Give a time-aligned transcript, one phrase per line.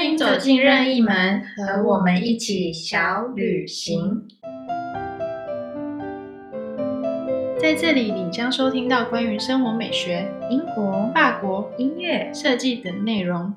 [0.00, 4.26] 欢迎走进任意门，和我们一起小旅行。
[7.60, 13.52] 在这里，你将收听到关于生活美学、英国、法国、音乐、设计等内容。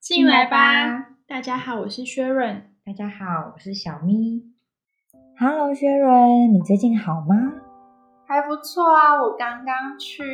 [0.00, 1.10] 进来吧！
[1.24, 2.64] 大家好，我是薛润。
[2.84, 4.42] 大家好，我是小咪。
[5.38, 7.52] Hello，薛润，你最近好吗？
[8.26, 10.24] 还不错啊，我刚刚去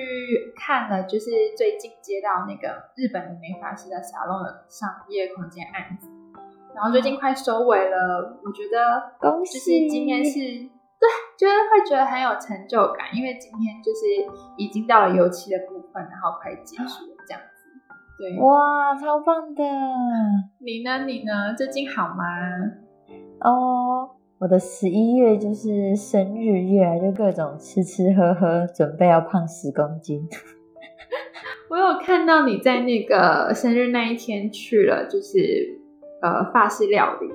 [0.56, 6.08] 看了，就是最近接到那个日本的美发师的沙龙的商业空间案子，
[6.74, 9.88] 然后最近快收尾了，我觉得恭就是喜！
[9.88, 10.38] 今天是
[11.00, 14.00] 对，就是会觉得很有成就感，因为今天就是
[14.56, 17.48] 已经到了油漆的部分，然后快结束了这样子。
[18.18, 19.64] 对，哇，超棒的
[20.58, 21.04] 你呢？
[21.06, 21.54] 你呢？
[21.56, 22.24] 最近好吗？
[23.40, 24.10] 哦！
[24.40, 30.26] 我的十一月就是生日月，就各种吃吃喝喝，准备要胖十公斤。
[31.68, 35.78] 我有看到你在那个生日那一天去了，就是
[36.22, 37.28] 呃法式料理。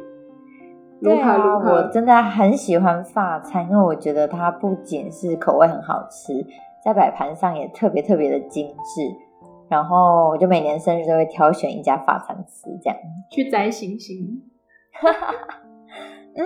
[1.00, 1.58] 如何对啊？
[1.64, 6.34] 我真的很喜欢法餐，因为我觉得它不仅是口味很好吃，
[6.84, 9.02] 在摆盘上也特别特别的精致。
[9.70, 12.98] 然后我就每年生日都会挑选一家法餐吃，这样。
[13.30, 14.42] 去摘星星。
[16.38, 16.44] 嗯，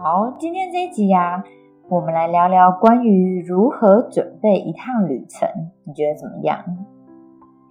[0.00, 1.44] 好，今天这一集呀、
[1.88, 5.48] 我们来聊聊关于如何准备一趟旅程，
[5.84, 6.58] 你觉得怎么样？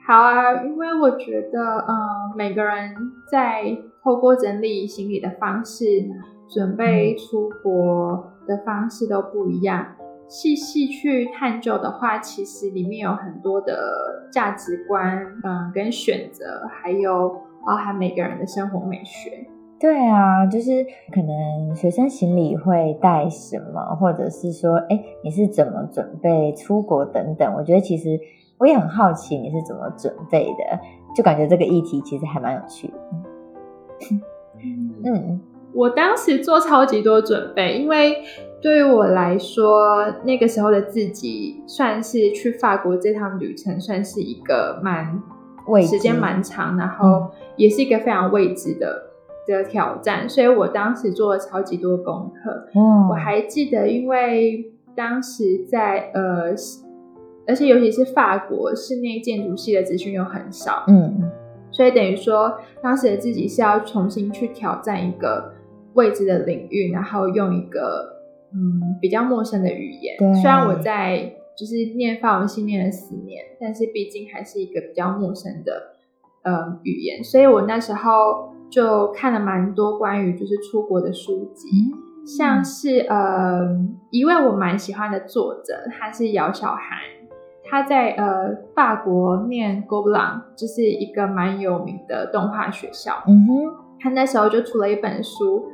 [0.07, 1.95] 好啊，因为我觉得，呃，
[2.35, 2.95] 每个人
[3.31, 5.83] 在透过整理行李的方式，
[6.47, 9.87] 准备出国的方式都不一样。
[10.27, 17.29] 细细去探究的话，其实里面有很多的价值观，嗯，跟选择，还有
[17.65, 19.45] 包含每个人的生活美学。
[19.81, 27.51] 对啊，就是可能学生行李会带什么，或者是说，哎，你是怎么准备出国等等。
[27.57, 28.19] 我觉得其实
[28.59, 30.79] 我也很好奇你是怎么准备的，
[31.15, 32.93] 就感觉这个议题其实还蛮有趣的。
[35.03, 35.41] 嗯，
[35.73, 38.17] 我当时做超级多准备，因为
[38.61, 45.19] 对于我来说，那个时候的自己算是去法国这趟旅程，算是一个蛮
[45.65, 49.10] 未时间蛮长，然后也是一个非常未知的
[49.47, 52.67] 的挑战，所以我当时做了超级多功课。
[52.75, 56.53] 嗯，我还记得，因为当时在呃，
[57.47, 61.31] 而且尤其是法国室内建筑系的资讯又很少，嗯
[61.73, 65.53] 所以等于说，当时的自己是要重新去挑战一个
[65.93, 68.21] 未知的领域，然后用一个
[68.53, 70.17] 嗯比较陌生的语言。
[70.35, 75.93] 虽然我在就是念法文系念了四年，但是毕竟还是一个比较陌生的
[76.43, 81.67] 呃语言，所以我那时候就看了蛮多关于就是出国的书籍。
[82.23, 83.61] 像是呃
[84.11, 86.99] 一位我蛮喜欢的作者，他是姚小涵，
[87.63, 93.23] 他在呃法国念 g o b l a n 就是一个蛮有名的动画学校。
[93.27, 95.65] 嗯哼，他那时候就出了一本书，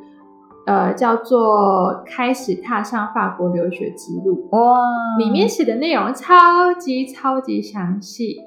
[0.65, 4.79] 呃，叫做《开始踏上法国留学之路》，哇，
[5.17, 8.37] 里面写的内容超级超级详细，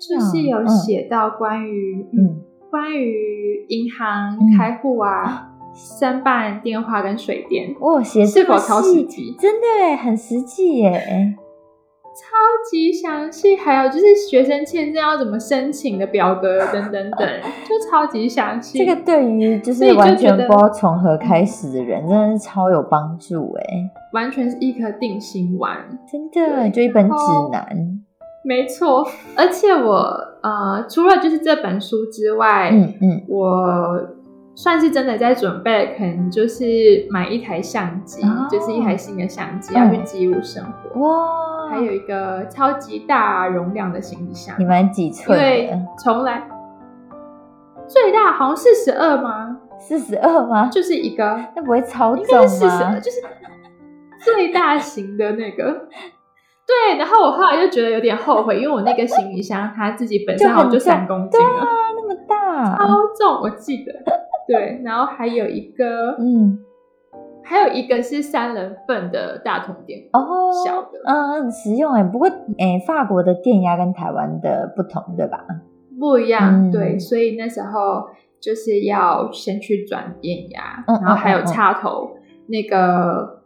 [0.00, 2.40] 就是有嗯写到关于嗯嗯
[2.70, 7.74] 关于银行嗯开户啊、申办电话跟水电。
[7.80, 9.34] 哦，写是否超实际？
[9.38, 11.34] 真的耶，很实际耶。
[12.20, 12.24] 超
[12.68, 17.28] 级详细，还有就是学生签证要怎么申请的表格等等等，
[17.64, 18.76] 就超级详细。
[18.76, 23.64] 这个对于就是完全不知道从何开始的人，真的是超有帮助哎，
[24.12, 25.76] 完全是一颗定心丸，
[26.10, 27.14] 真的就一本指
[27.52, 27.64] 南。
[28.44, 29.06] 没错。
[29.36, 34.08] 而且我呃，除了就是这本书之外，嗯嗯，我
[34.54, 41.00] 算是真的在准备，可能就是买一台相机，哦就是一台新的相机，嗯要去记录生活。
[41.00, 45.78] 哇，还有一个超级大容量的行李箱，你们几因寸为的？
[45.98, 46.48] 从来
[47.86, 49.58] 最大好像四十二吗？
[49.78, 50.68] 四十二吗？
[50.72, 53.00] 就是一个那不会超应重该是四十二，吗？
[53.00, 53.18] 就是
[54.24, 55.88] 最大型的那个。
[56.68, 62.86] 对，然后我后来就觉得有点后悔，因为我那个行李箱它自己本身好像就三公斤了，啊，那么大，超
[63.18, 63.92] 重，我记得。
[64.46, 66.58] 对，然后还有一个，嗯，
[67.42, 72.04] 还有一个是三人份的大桶电锅，哦，小的嗯，很实用哎。
[72.04, 72.28] 不过
[72.58, 75.44] 哎，法国的电压跟台湾的不同，对吧？
[75.98, 76.68] 不一样。
[76.68, 78.08] 嗯对，所以那时候
[78.40, 82.10] 就是要先去转电压，嗯然后还有插头，
[82.46, 83.37] 那个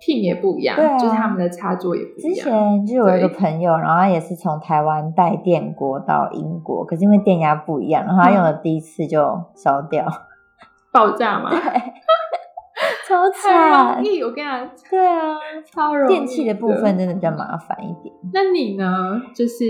[0.00, 2.44] pin 也不一样，就是他们的插座也不之一样。
[2.44, 9.20] 之前就有一个朋友，然后他也是从台湾带电锅到英国，可是因为电压不一样，然后他用了第一次就
[9.54, 10.06] 烧掉，
[10.92, 11.50] 爆炸嘛，
[13.08, 14.04] 超太惨。
[14.04, 14.22] 易。
[14.22, 15.36] 我跟你讲，对啊，
[15.72, 16.14] 超容易。
[16.14, 16.96] 电器的部分。
[16.96, 18.14] 真的比较麻烦一点。
[18.32, 19.20] 那你呢？
[19.34, 19.64] 就是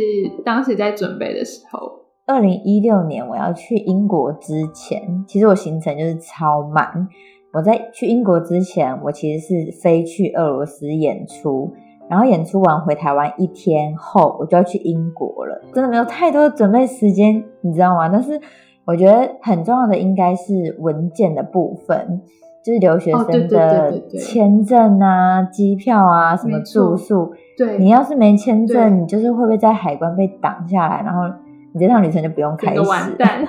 [0.45, 1.91] 当时在准备的时候，
[2.27, 7.09] 二零一六年我要去英国之前，其实我行程就是超满。
[7.53, 11.73] 我在去英国之前，我其实是飞去俄罗斯演出，
[12.09, 15.61] 然后演出完回台湾一天后，我就要去英国了。
[15.73, 18.09] 真的没有太多的准备时间，你知道吗？
[18.09, 18.39] 但是
[18.85, 22.21] 我觉得很重要的应该是文件的部分，
[22.63, 27.33] 就是留学生的签证啊、机票啊、什么住宿。
[27.57, 31.23] 对，你要是没签对证，你就是会不会在海关被挡下来，然后
[31.73, 33.47] 你这趟旅程就不用开始完蛋。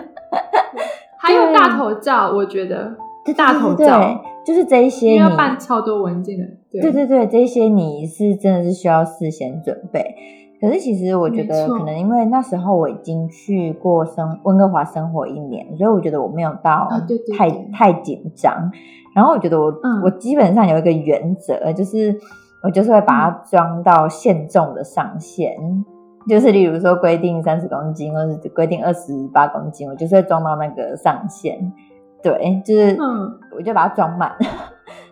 [1.22, 2.96] 还有大头照，我觉得
[3.26, 10.16] 对大口罩就是这一些你办超多文件的，对对对对，这一些你是真的是需要事先准备。
[10.62, 16.90] 可是其实我觉得可能因为那时候我已经去过生温哥华生活一年，所以我觉得我没有到
[17.38, 18.70] 太对太紧张。
[19.16, 22.14] 然后我觉得我、嗯我基本上有一个原则，就是
[22.64, 25.56] 我就是会把它装到限重的上限，
[26.28, 31.72] 就是例如说规定三十公斤，或者是规定二十八公斤，我就是会装到那个上限。
[32.22, 34.36] 对，就是嗯，我就把它装满。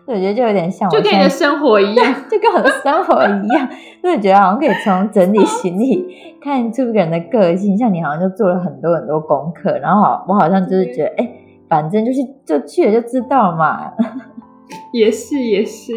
[0.06, 2.14] 对，我觉得就有点像我就跟你的生活一样。
[2.30, 3.68] 就跟我的生活一样，
[4.02, 6.06] 就是觉得好像可以从整理行李
[6.40, 7.76] 看出一个人的个性。
[7.76, 11.30] 像你好像就做了很多很多功课，然后好我好像就是觉得，哎、
[11.68, 13.92] 反正就是就去了就知道嘛。
[14.92, 15.92] 也是也是，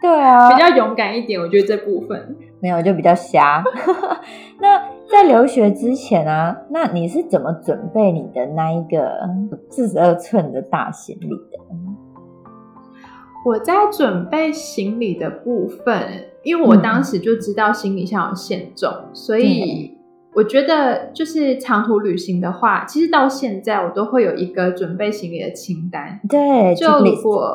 [0.00, 2.36] 对啊，比较勇敢一点，我觉得这部分。
[2.62, 3.62] 没有就比较瞎。
[4.60, 9.28] 那在留学之前啊，那你是怎么准备你的那一个
[9.68, 11.58] 四十二寸的大行李的？
[13.44, 19.96] 我在准备行李的部分，因为我当时就知道行李箱有限重，所以
[20.34, 26.20] 我觉得就是长途旅行的话，其实到现在我都会有一个准备行李的清单。
[26.28, 27.50] 对，就如果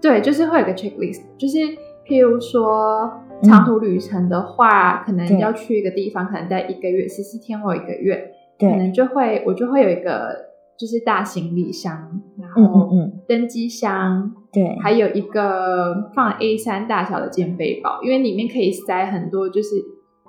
[0.00, 1.58] 对，就是会有个 checklist，就是
[2.06, 10.36] 譬如说嗯长途旅程的话，可能要去一个地方，可能待一个月、十四天或一个月，可，能就会我就会有一个
[10.76, 19.70] 就是大行李箱，然后嗯，登机箱，对，还有一个放 A 三大小的肩背包，因为里面可以塞很多，就是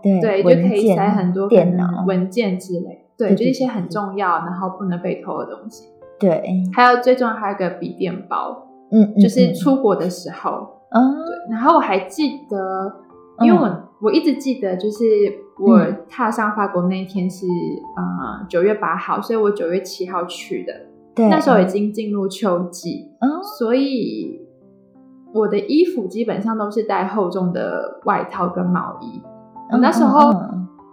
[0.04, 5.86] 对对，就可以塞很多可电能脑，文件之类，对，就一些很重要，然后不能被偷的东西。
[6.20, 9.54] 对，还有最重要还有个笔电包，嗯嗯，就是嗯。
[9.54, 12.94] 出国的时候，嗯，对，然后我还记得，
[13.42, 13.82] 因为我、嗯。
[14.02, 15.06] 我一直记得，就是
[15.58, 15.80] 我
[16.10, 17.46] 踏上法国那一天是
[17.96, 20.74] 呃九月八号，所以我九月七号去的，
[21.16, 24.42] 对，那时候已经进入秋季，嗯所以
[25.34, 29.22] 我的衣服基本上都是带厚重的外套跟毛衣。
[29.72, 30.32] 我那时候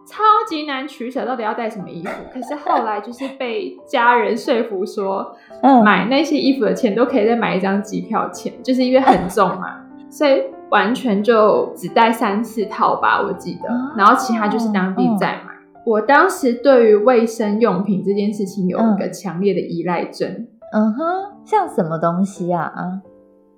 [0.06, 2.10] 超级难取舍，到底要带什么衣服？
[2.32, 5.84] 可是后来就是被家人说服说，嗯。
[5.84, 10.42] 买那些衣服的钱都可以再买一张机票钱，就是因为很重嘛， 所以
[10.72, 15.52] 完全就只带三四套吧，我记得哦，然后其他就是当地在买。
[15.84, 21.04] 我当时对于卫生用品这件事情有一个强烈的依赖症，嗯哼，
[21.44, 22.62] 像什么东西啊？
[22.62, 23.00] 啊，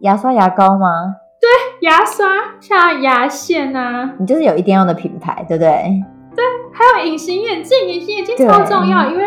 [0.00, 1.14] 牙刷、牙膏吗？
[1.40, 2.26] 对牙刷、
[2.58, 6.02] 像牙线啊，你就是有一定要的品牌，对不对？
[6.34, 9.24] 对还有隐形眼镜，隐形眼镜超重要，因为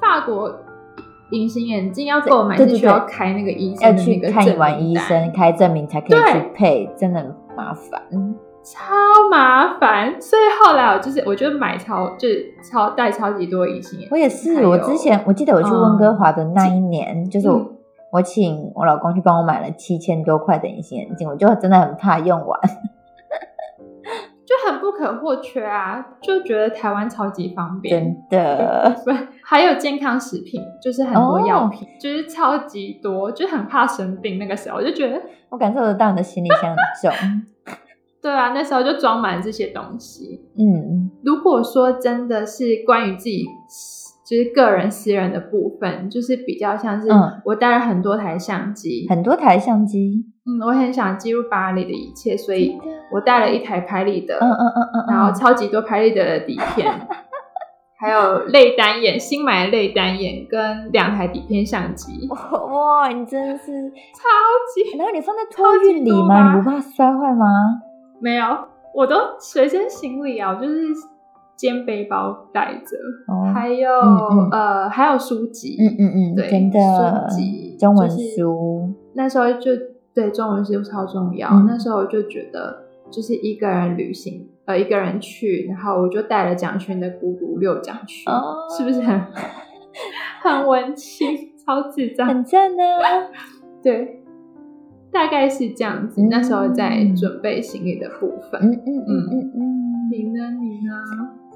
[0.00, 0.59] 法国
[1.30, 8.00] 隐形眼镜要购买对对对是需要开那个医生的那个看完医生开证明才可以去配，真的很麻烦。
[8.62, 8.94] 超
[9.30, 14.08] 麻烦，所以后来我就是我就买超就是超带超级多隐形眼镜。
[14.10, 17.76] 我也是，我之前我记得我去温哥华的那一年，就是我、嗯
[18.12, 22.60] 我请我老公去帮我买了七千多块的隐形眼镜，我就真的很怕用完。
[24.50, 28.02] 就很不可或缺啊，就觉得台湾超级方便。
[28.02, 29.12] 真的，不，
[29.44, 34.40] 还有健康食品，就是很多哦药品，就是超级多，就很怕生病。
[34.40, 37.12] 那个时候我就觉得，我感受得到你的行李箱很重。
[38.20, 40.40] 对啊，那时候就装满这些东西。
[40.58, 43.46] 嗯，如果说真的是关于自己
[44.30, 52.78] 就是个人私人的部分，就是比较像是嗯我带了很多台相机，很多台相机，嗯，我很想记录巴黎的一切，所以
[53.12, 56.94] 我带了一台拍立得，嗯嗯嗯嗯，然后超级多拍立得的底片，
[57.98, 64.28] 还有类单眼，新买的类单眼跟两台底片相机，哇，你真的是，超
[64.72, 66.54] 级然后你放在托运里吗？
[66.54, 67.46] 你不怕摔坏吗？
[68.20, 68.44] 没有，
[68.94, 70.82] 我都随身行李啊，我就是
[71.60, 72.96] 肩背包带着，
[73.30, 76.78] 哦，还有、嗯嗯呃还有书籍，嗯嗯嗯，对真的
[77.28, 79.70] 书籍，中文就是书，那时候就
[80.14, 81.50] 对中文书超重要。
[81.50, 89.20] 嗯那时候我就觉得，就是一个人旅行，呃，一个人去，然后我就带了蒋勋的《孤独六讲去》哦是不是很
[90.42, 91.28] 很文青，
[91.66, 92.26] 超智障？
[92.26, 92.82] 很赞呢。
[93.82, 94.22] 对，
[95.12, 96.22] 大概是这样子。
[96.22, 100.50] 嗯那时候在准备行李的部分，嗯嗯嗯嗯嗯，你呢？
[100.60, 100.92] 你呢？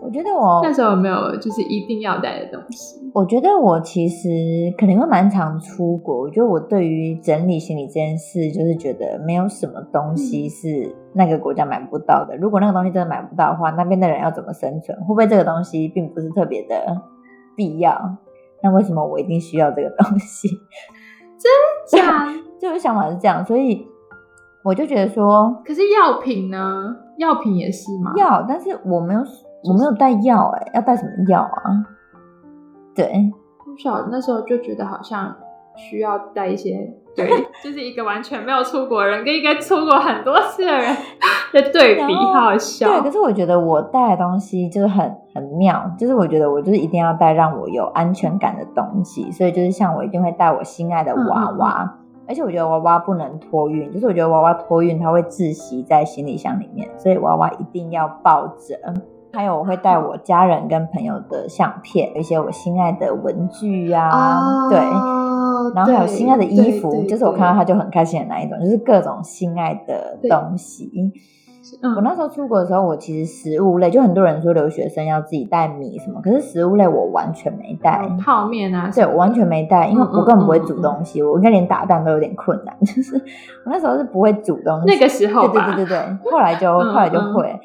[0.03, 3.01] 我觉得我那时候有没有就是一定要带的东西？
[3.15, 4.29] 我觉得我其实
[4.79, 6.21] 可能会蛮常出国。
[6.21, 12.37] 我觉得我对于整理行李这件事，就是觉得没有什么东西是那个国家买不到的。
[12.37, 14.97] 如果那个东西真的买不到的话，那边的人要怎么生存？
[15.01, 17.03] 会不会这个东西并不是特别的
[17.57, 18.17] 必要？
[18.63, 20.49] 那为什么我一定需要这个东西？
[21.39, 22.27] 真假？
[22.61, 23.87] 就是想法是这样，所以
[24.65, 26.97] 我就觉得说，可是药品呢？
[27.19, 28.13] 药品也是吗？
[28.17, 29.21] 药，但是我没有，
[29.65, 31.87] 我没有带药，哎，要带什么药啊？
[32.95, 33.33] 对，
[33.65, 35.35] 不晓得那时候就觉得好像
[35.77, 37.29] 需要带一些，对，
[37.63, 40.97] 就是一个完全没有出国人跟一个出国很多次的人
[41.53, 42.89] 的对比，好笑。
[42.89, 58.79] 对，可是我觉得我带的东西就是很很妙，就是我觉得我就是一定要带让我有安全感的东西，所以就是像我一定会带我心爱的娃娃，而且我觉得娃娃不能托运，就是我觉得娃娃托运它会窒息在行李箱里面，所以娃娃一定要抱着。
[59.33, 64.79] 还有我会带我家人跟朋友的相片，有一些我心爱的文具啊，对，
[65.75, 70.91] 然后还有心爱的衣服，就是我看到他就很开心的那一种，就是各种心爱的东西。
[71.83, 84.87] 我那时候出国的时候，我其实食物类就很多人说留学生要自己带米什么，可是食物类我完全没带，泡面啊，对我完全没带，因为我根本不会煮东西，我应该连打蛋都有点困难，就是我那时候是不会煮东西。
[84.87, 87.59] 那个时候，对对对对对，后来就后来就会。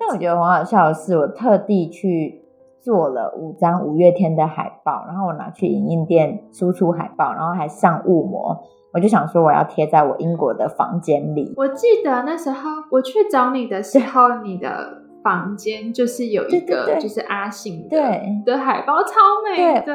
[0.00, 2.42] 但我觉得很好笑的是，我特地去
[2.80, 8.56] 做了五张五月天的海报，然后我拿去影印店输出海报，然后还上雾膜。
[8.96, 11.52] 我就想说，我要贴在我英国的房间里。
[11.54, 17.98] 我记得那时候我去找你的时候，你的房间就是有一个就是阿信的
[18.46, 19.12] 的海报，超
[19.44, 19.92] 美的。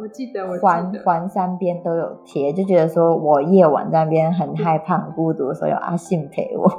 [0.00, 6.70] 我记得，我环环三边都有贴，就觉得说我夜晚在那边很害怕、很孤独的时候，有阿信陪我。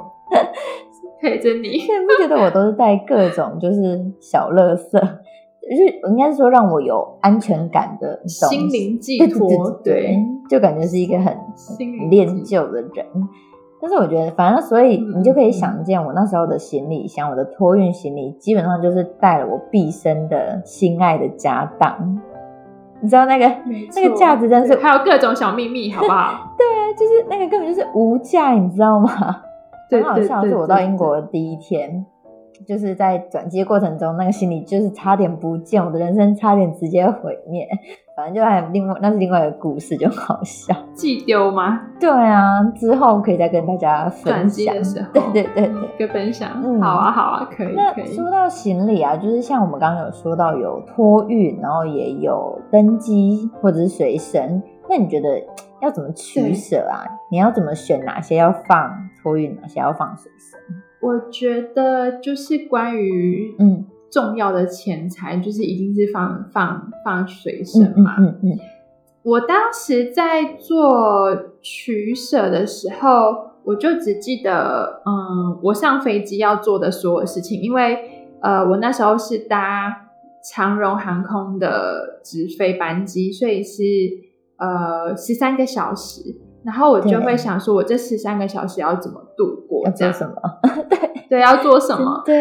[1.20, 9.48] 陪着你， 现在不觉得我都是带各种就是小乐色，就是应该是说让我有安全感的心灵寄托，
[9.82, 10.16] 对，
[10.48, 11.36] 就感觉是一个很
[12.10, 13.06] 恋旧的人。
[13.80, 22.20] 但是我觉得，反正所以你就可以想见，我那时候的行李箱，我的托运行李基本上就是带了我毕生的心爱的家当。
[23.00, 23.46] 你知道那个
[23.94, 26.52] 那个架子真是还有各种小秘密，好不好？
[26.58, 29.08] 对啊，就是那个根本就是无价，你知道吗？
[29.88, 32.04] 很好笑，是我到英国的第一天，
[32.66, 37.66] 就是在转机过程中，那个行李就是差点不见，我的人生差点直接毁灭。
[38.16, 40.74] 反正就还有另外，那是另外一个故事，就好笑。
[40.92, 41.80] 寄丢吗？
[42.00, 44.74] 对啊，之后可以再跟大家分享。
[45.12, 46.50] 对对对对，跟分享。
[46.64, 47.74] 嗯，好啊好啊，可以。
[47.76, 54.62] 那说到行李啊，就是像我们刚刚有说到有托运，然后也有登机或者是随身。
[54.90, 55.28] 那你觉得？
[55.80, 57.06] 要怎么取舍啊？
[57.30, 60.58] 你要怎么选哪些要放托运，哪些要放随身？
[61.00, 68.16] 我觉得就是关于嗯重要的钱财，就是一定是放放放随身嘛。
[68.18, 68.58] 嗯嗯。
[69.22, 77.98] 我当时在做取舍的时候，我就只记得嗯，我上飞机要做的所有事情，因为
[78.40, 80.10] 呃，我那时候是搭
[80.42, 83.82] 长荣航空的直飞班机，所以是。
[84.60, 86.34] 呃，十三个小时，
[86.68, 89.86] 然后我就会想说，我这十三个小时要怎么度过？
[89.86, 90.34] 要做什么？
[90.90, 92.22] 对对，要做什么？
[92.26, 92.34] 对，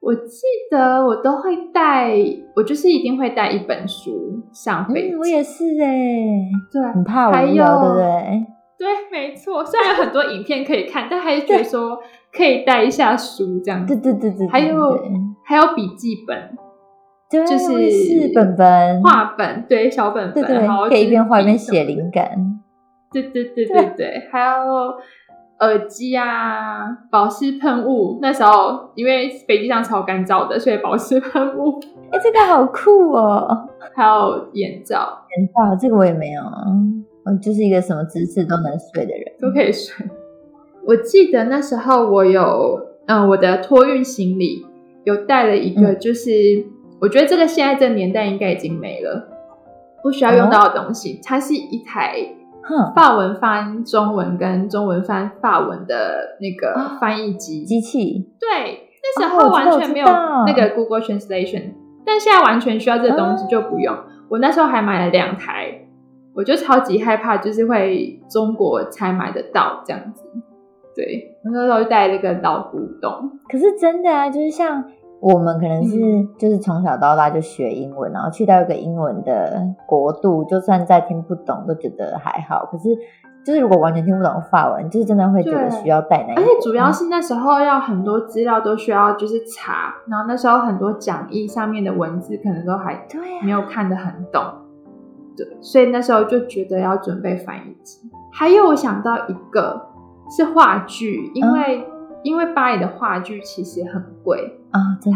[0.00, 2.16] 我记得我都会带，
[2.56, 5.14] 我就是一定会带一本书上飞机。
[5.16, 6.40] 我也是哎，
[6.72, 8.46] 对，很怕无聊，对不对？
[8.78, 9.62] 对，没错。
[9.62, 11.98] 虽然有很多影片可以看，但还是觉得说
[12.32, 13.84] 可以带一下书这样。
[13.84, 14.98] 对对对对，还有
[15.44, 16.56] 还有笔记本。
[17.30, 22.30] 就是本本、画本，对小本本，对对，可以一边画一边写灵感。
[23.22, 24.94] 对对对对对，还有
[25.60, 28.18] 耳机啊，保湿喷雾。
[28.20, 31.80] 那时候因为飞机上超干燥的，所以保湿喷雾。
[32.10, 33.68] 哎，这个好酷哦！
[33.94, 36.64] 还有眼罩，眼罩这个我也没有啊。
[37.24, 40.04] 我就是一个什么姿势都能睡的人，都可以睡。
[40.86, 44.66] 我记得那时候我有，嗯，我的托运行李
[45.04, 46.30] 有带了一个，就是。
[47.00, 49.28] 我觉得这个现在这个年代应该已经没了，
[50.02, 51.20] 不需要用到的东西。
[51.22, 52.16] 它是一台
[52.94, 58.32] 法文翻中文跟中文翻法文的那个翻译机机器。
[58.40, 60.06] 对，那时候完全没有
[60.46, 63.96] 那个 Google Translation，但现在完全需要这个东西就不用。
[64.28, 65.86] 我那时候还买了两台，
[66.34, 70.24] 我就超级害怕，就是会中国才买得到这样子。
[70.96, 73.38] 对，那时候就带那个老古董。
[73.50, 74.84] 可是真的啊，就是像。
[75.20, 75.98] 我们可能是
[76.38, 82.66] 就是从小到大就学英文，然后去到一个英文的国度，就算再听不懂都觉得还好。
[82.70, 82.88] 可是
[83.44, 94.42] 就是如果完全听不懂法文，就是真的会觉得需要带那一而且主要是那时候要很多资料都需要就是查，然后那时候很多讲义上面的文字可能都还对啊没有看得很懂，
[95.36, 98.10] 对，所以那时候就觉得要准备翻译机。
[98.32, 99.88] 还有我想到一个
[100.30, 101.86] 是话剧，因为、
[102.22, 104.58] 因为巴黎的话剧其实很贵，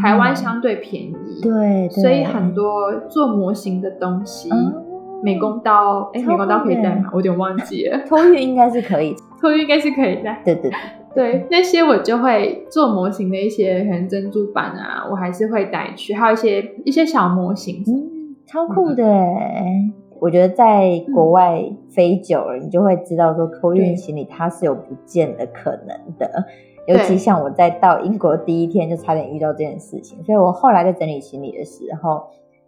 [0.01, 4.57] 台湾相对便宜，对，对所以很多做模型的东西，哦
[5.23, 7.11] 美工刀，哎，美工刀可以带吗？
[7.13, 10.41] 我有点忘记了， 托运应该是可以，托运应该是可以带。
[10.45, 10.71] 对对
[11.13, 17.83] 对，对，那些我就会做模型的一些可能珍珠板啊，我还是会带去，还有一些一些小模型。
[17.89, 19.93] 嗯，超酷的欸。
[20.21, 26.45] 我觉得在国外飞久了，你就会知道说托运行李它是有不见的可能的。
[26.89, 32.23] 尤其像我在到英国第一天就差点遇到这件事情，所以我后来在整理行李的时候，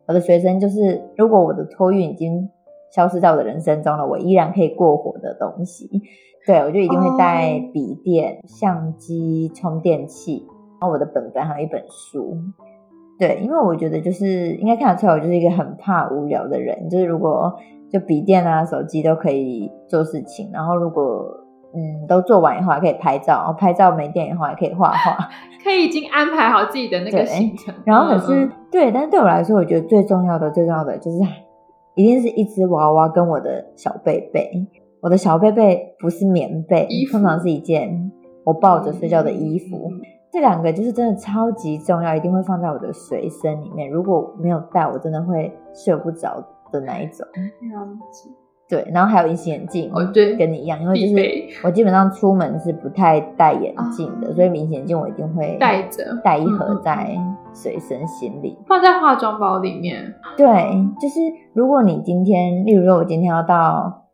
[0.07, 2.51] 我的学生就是，如果我的托运已经
[2.91, 5.89] 消失在我的人生中了，我依然可以过活的东西，
[6.47, 10.47] 对我就一定会带哦笔电、相机、充电器，
[10.79, 12.37] 然后我的本本还有一本书。
[13.19, 16.89] 对，因为我觉得就是应该看得出来，我就是一个很怕无聊的人。
[16.91, 17.55] 就是如果
[17.91, 21.40] 就笔电啊、手机都可以做事情，然后如果
[21.75, 25.17] 嗯都做完以后还可以拍照，拍照没电以后还可以画画。
[25.63, 31.19] 可以已经安排好自己的那个行程，然后可是、嗯对，但是对我来说，我觉得最重要的、最重要的就是
[31.95, 34.67] 一定是一只娃娃跟我的小贝贝。
[35.03, 38.11] 我的小贝贝不是棉被通常是一件
[38.45, 39.91] 我抱着睡觉的衣服。
[39.93, 40.01] 嗯
[40.33, 43.91] 这两个就是真的超级重要，一定会放在我的随身里面。
[43.91, 47.27] 如果没有带，我真的会睡不着的那一种。
[47.27, 48.31] 了解
[48.71, 57.11] 对，然后还有隐形眼镜，哦对跟你一样，因为就是我基本上出门是不太戴眼镜的，哦所以隐形眼镜我一定会带着带一盒在
[57.53, 58.57] 随身行李。
[58.69, 60.15] 放在化妆包里面。
[60.37, 60.47] 对，
[61.01, 61.21] 就是
[61.53, 64.05] 如果你今天，例如说我今天要到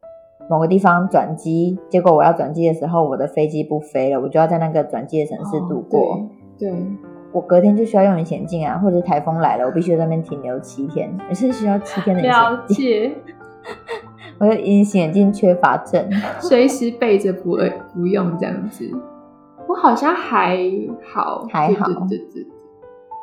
[0.48, 6.14] 某个地方转机，结果我要转机的时候，我的飞机不飞了，我就要在那个转机的城市度过。
[6.14, 6.78] 哦对，对
[7.32, 12.32] 我隔天就需要用隐形眼镜啊，或者台风来了，我必须在那边停留七天，也是需要七天的隐
[12.68, 13.12] 形
[14.38, 16.08] 我有隐形眼镜缺乏症。
[16.40, 17.58] 随时备着不
[17.94, 18.90] 不用这样子。
[19.68, 20.58] 我好像还
[21.02, 22.46] 好，还好对对对对，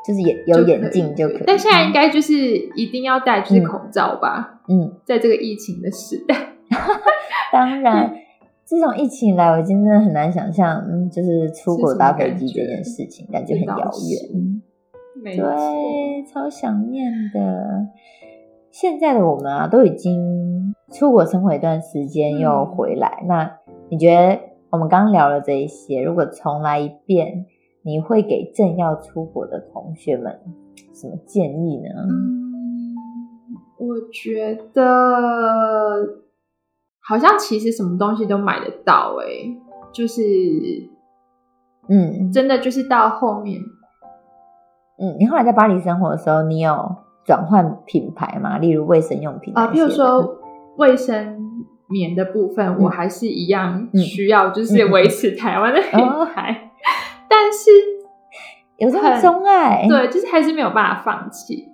[0.06, 1.44] 就是眼有眼镜就可以。
[1.48, 2.34] 但现在应该就是
[2.76, 6.36] 一定要戴就是口罩吧，嗯，在这个疫情的时代。
[7.54, 8.14] 当然，
[8.66, 14.62] 自从疫情以来，我真的很难想象，嗯，就是出国搭飞机这件事情，感觉很遥远。
[15.24, 17.88] 对，超想念的。
[18.72, 23.24] 现在的我们啊，都已经出国生活一段时间，嗯又回来。
[23.28, 23.52] 那
[23.90, 27.46] 你觉得我们刚刚聊了这一些，如果重来一遍，
[27.84, 30.40] 你会给正要出国的同学们
[30.94, 31.90] 什么建议呢？
[32.10, 32.96] 嗯，
[33.78, 34.82] 我觉得
[37.02, 39.58] 好像其实什么东西都买得到、欸，
[39.92, 40.22] 就是
[41.90, 43.60] 嗯真的就是到后面
[45.00, 48.58] 嗯，你后来在巴黎生活的时候，你有转换品牌吗？
[48.58, 50.40] 例如卫生用品啊，譬如说
[50.78, 51.40] 卫生
[51.88, 56.72] 棉的部分，我还是一样嗯需要，就是维持台湾的品哦牌，
[57.30, 57.70] 但是
[58.78, 61.68] 有这么钟爱，，对，就是还是没有办法放弃，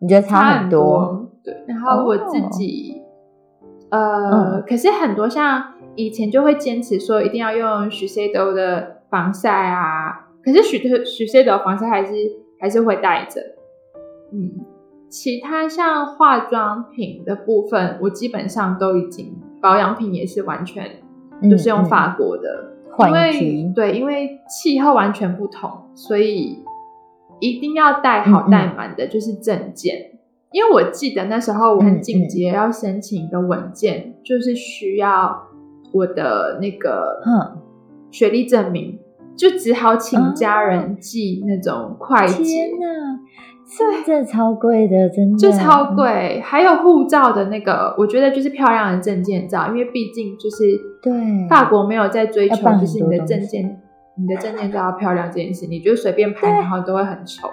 [0.00, 1.30] 你觉得差很很多？。
[1.44, 3.02] 对，然后我自己，
[3.90, 12.12] 呃，嗯可是很多像以前就会坚持说一定要用许 C 德的防晒啊，可是许许 C 德防晒还是
[12.60, 13.40] 还是会带着，
[14.32, 14.50] 嗯。
[15.08, 20.90] 其他像化妆品的部分，我基本上都已经保养品也是完全
[21.40, 26.62] 嗯都是用嗯法国的，换因为对，因为气候完全不同，所以
[27.40, 30.12] 一定要带好带满的，就是证件。
[30.52, 35.48] 因为我记得那时候我很嗯紧急要申请一个文件，就是需要
[35.92, 37.58] 我的那个哼
[38.10, 38.98] 学历证明，
[39.36, 42.42] 就只好请哦家人寄那种快捷。
[42.42, 43.20] 天哪，
[43.66, 45.92] 对，这超贵的，真的就超。
[45.94, 50.56] 贵，还有护照的那个，我觉得就是漂亮的证件照，因为毕竟就是
[51.02, 51.12] 对
[51.48, 53.80] 法国没有在追求就是你的证件，
[54.16, 57.48] 你的证件照要漂亮这件事，你就随便拍，然后都会很丑。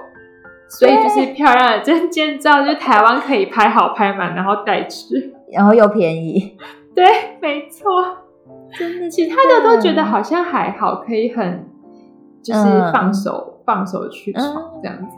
[0.70, 5.34] 所以就是漂亮的证件照，就台湾可以拍好拍满，然后带去。
[5.52, 6.58] 然后又便宜，
[6.96, 7.06] 对，
[7.42, 7.92] 没错。
[8.78, 11.68] 真的，其他的都觉得好像还好，可以很
[12.44, 15.18] 就是嗯放手、放手去闯嗯这样子。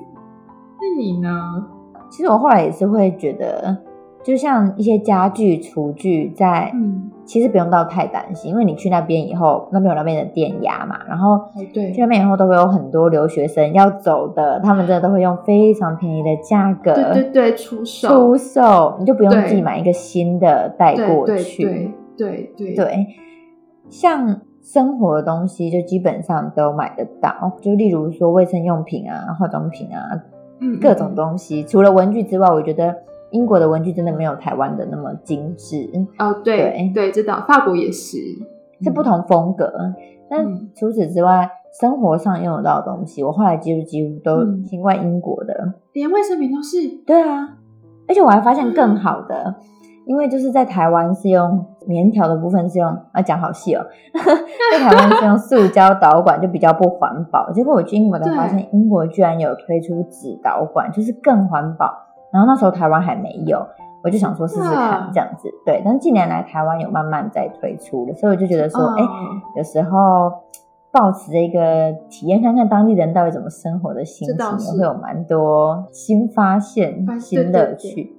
[0.80, 1.66] 那你呢？
[2.10, 3.76] 其实我后来也是会觉得，
[4.24, 11.92] 就像一些家具、厨具在，嗯，其实不用到太担心，因为你去那边以后，那边有那边的电压嘛，然后哎对。
[11.92, 21.64] 去那边以后都会有很多留学生要走的，他们真的都会用非常便宜的价格对对对，出售，出售，你就不用自己买一个新的带对对过去。
[22.18, 22.76] 对对对。
[22.76, 23.08] 对。
[23.90, 30.00] 像生活的东西，就基本上都买得到，就例如说卫生用品啊、化妆品啊，
[30.60, 31.64] 嗯各种东西。
[31.64, 32.96] 除了文具之外，我觉得
[33.32, 35.90] 英国的文具真的没有台湾的那么精致，
[36.20, 36.92] 哦，对对。
[36.94, 38.18] 对，知道，法国也是，
[38.82, 39.72] 是不同风格。
[40.30, 40.70] 但嗯。
[40.76, 44.64] 除此之外，生活上用得到的东西，我后来几乎几乎都嗯。
[44.64, 45.74] 听惯英国的。
[45.94, 47.58] 连卫生棉都是，对啊，
[48.08, 49.56] 而且我还发现更好的，
[50.06, 53.86] 因为就是在台湾是用棉条的部分是用啊讲好细哦，
[54.72, 57.52] 在台湾是用塑胶导管，就比较不环保。
[57.52, 61.92] 结果我去英国才发现，英国居然有推出纸导管，就是更环保。
[62.32, 63.66] 然后那时候台湾还没有，
[64.04, 65.50] 我就想说试试看这样子。
[65.66, 69.08] 对，但是近年来台湾有慢慢在推出了，所以我就觉得说，哎、哦
[69.56, 70.32] 有时候
[70.92, 78.15] 抱持着一个体验看看当地人到底怎么生活的心情，会有蛮多新发现、新乐趣。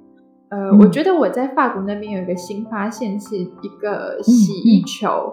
[0.50, 5.32] 呃，嗯我觉得我在法国那边有一个新发现，是一个洗衣球。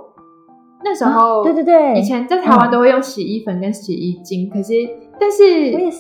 [0.84, 4.74] 那时候，啊对对对以前在台湾嗯都会用洗衣粉跟洗衣精，可是
[5.20, 5.44] 但是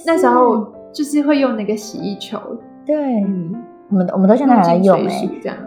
[0.05, 2.37] 那时候就是会用那个洗衣球，
[2.85, 3.53] 对，嗯，
[3.89, 4.97] 我们我们都现在还在用
[5.41, 5.57] 这样，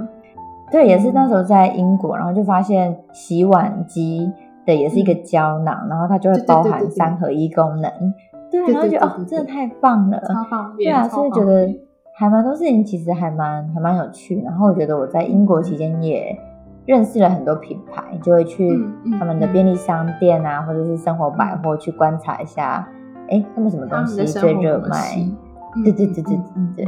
[0.71, 4.31] 对，也是那时候在英国，然后就发现洗碗机
[4.67, 7.91] 的也是一个胶囊，然后它就会包含三合一功能。
[8.51, 10.21] 对，然后就哦，真的太棒了。
[10.21, 11.67] 超方便，对啊，超所以觉得
[12.19, 14.41] 还蛮多事情其实还蛮还蛮有趣。
[14.43, 16.35] 然后我觉得我在英国期间也
[16.87, 22.89] 认识了很多品牌，就会去嗯嗯他们的便利商店啊，或者是生活百货去观察一下，
[23.29, 25.29] 哎，他们什么东西最热卖？
[25.85, 26.87] 对对对对对嗯对，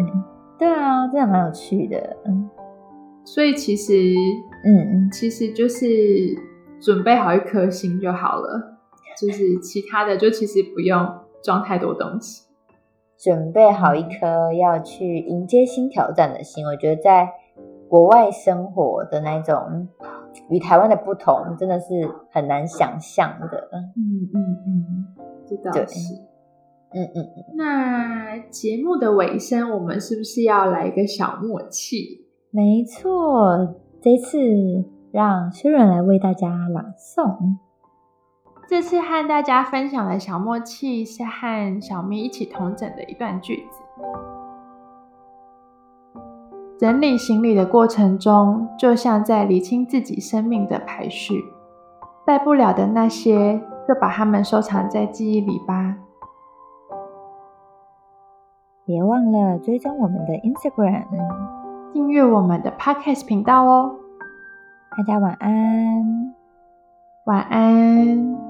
[0.59, 2.17] 对啊，真的蛮有趣的。
[2.25, 2.49] 嗯
[3.27, 3.93] 所以其实
[4.65, 5.87] 嗯，其实就是
[6.81, 8.79] 准备好一颗心就好了，
[9.21, 11.07] 就是其他的就其实不用
[11.43, 12.48] 装太多东西。
[13.19, 17.29] 准备好一颗要去迎接新挑战的心，我觉得在
[17.89, 19.89] 国外生活的那种
[20.49, 23.69] 与台湾的不同，真的是很难想象的。
[23.97, 25.07] 嗯嗯嗯，
[25.47, 26.15] 这倒对是。
[26.91, 32.27] 嗯嗯嗯，那节目的尾声，我们是不是要来一个小默契？
[32.51, 34.39] 没错，这次
[35.13, 37.59] 让薛润来为大家朗诵。
[38.69, 43.83] 这次和大家分享的小默契是和小咪一起同整的一段句子。
[46.79, 51.43] 整理行李的过程中，就像在理清自己生命的排序，
[52.27, 55.97] 带不了的那些，就把它们收藏在记忆里吧。
[58.85, 61.07] 别忘了追踪我们的 Instagram。
[61.95, 63.97] 订阅我们的 Podcast 频道哦。
[64.95, 66.35] 大家晚安。
[67.25, 68.48] 晚安。